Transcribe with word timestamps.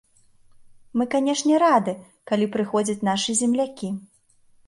Мы, 0.99 1.03
канешне, 1.15 1.59
рады, 1.65 1.93
калі 2.31 2.49
прыходзяць 2.57 3.05
нашы 3.09 3.31
землякі. 3.43 3.89